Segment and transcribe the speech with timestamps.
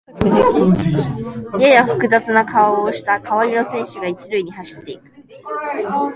[1.59, 5.03] やや複雑な顔をした代わりの選手が一塁に走っていく